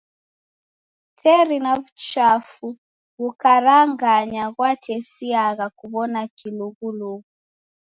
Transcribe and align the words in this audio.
Teri 1.21 1.57
na 1.65 1.71
w'uchafu 1.77 2.67
ghukarangana 3.17 4.43
ghwatesiagha 4.55 5.67
kuw'ona 5.77 6.21
kikulughulu. 6.37 7.11